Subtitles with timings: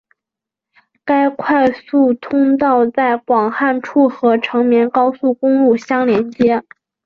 [1.05, 6.63] 该快速通道在广汉处和成绵高速公路相连接。